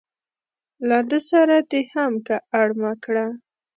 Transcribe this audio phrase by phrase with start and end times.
[0.87, 3.25] له ده سره دې هم که اړمه کړه.